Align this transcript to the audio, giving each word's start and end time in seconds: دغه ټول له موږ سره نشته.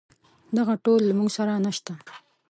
دغه 0.57 0.73
ټول 0.83 0.99
له 1.09 1.13
موږ 1.19 1.29
سره 1.37 1.53
نشته. 1.65 1.93